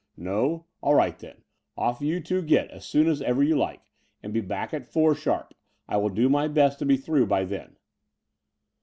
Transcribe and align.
"No? 0.17 0.65
All 0.81 0.95
right 0.95 1.15
then. 1.19 1.43
Off 1.77 2.01
you 2.01 2.19
two 2.19 2.41
get 2.41 2.71
as 2.71 2.83
soon 2.87 3.07
as 3.07 3.21
ever 3.21 3.43
you 3.43 3.55
like, 3.55 3.81
and 4.23 4.33
be 4.33 4.41
back 4.41 4.73
at 4.73 4.91
four 4.91 5.13
sharp. 5.13 5.53
I 5.87 5.97
will 5.97 6.09
do 6.09 6.27
my 6.27 6.47
best 6.47 6.79
to 6.79 6.87
be 6.87 6.97
through 6.97 7.27
by 7.27 7.45
then." 7.45 7.75